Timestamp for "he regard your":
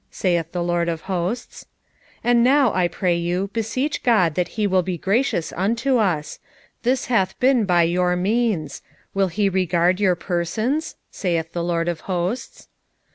9.27-10.15